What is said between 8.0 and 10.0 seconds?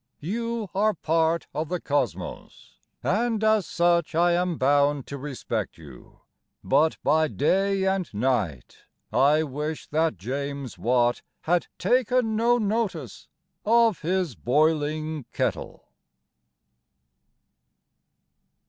Night, I wish